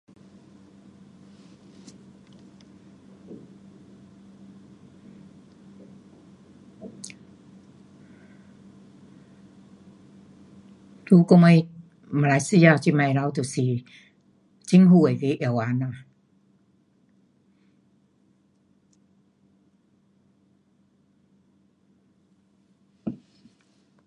[11.05, 11.67] 在我们
[12.09, 13.61] 马来西亚这边头就是
[14.63, 15.91] 政府那个药房咯。